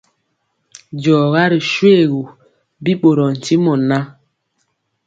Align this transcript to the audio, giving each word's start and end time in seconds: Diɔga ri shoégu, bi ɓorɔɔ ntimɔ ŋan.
Diɔga 1.01 1.43
ri 1.51 1.59
shoégu, 1.71 2.21
bi 2.83 2.91
ɓorɔɔ 3.01 3.29
ntimɔ 3.35 3.73
ŋan. 3.87 4.05